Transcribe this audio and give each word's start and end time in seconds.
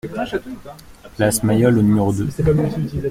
Place 1.15 1.43
Mayol 1.43 1.77
au 1.77 1.83
numéro 1.83 2.11
deux 2.11 2.27